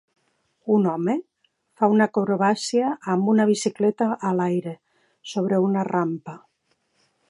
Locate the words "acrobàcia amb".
2.11-3.31